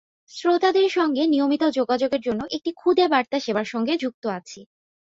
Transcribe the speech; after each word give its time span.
শ্রোতাদের 0.31 0.87
সঙ্গে 0.89 1.23
নিয়মিত 1.27 1.63
যোগাযোগের 1.71 2.21
জন্য 2.21 2.41
একটি 2.51 2.71
খুদেবার্তা 2.77 3.37
সেবার 3.39 3.67
সঙ্গে 3.73 3.93
যুক্ত 3.97 4.23
আছি। 4.37 4.59